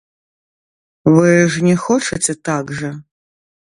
Вы 1.17 1.27
ж 1.53 1.63
не 1.69 1.77
хочаце 1.87 2.33
так 2.51 2.77
жа? 2.83 2.91